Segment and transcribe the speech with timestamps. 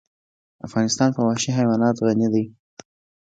[0.67, 2.43] افغانستان په وحشي حیوانات غني دی.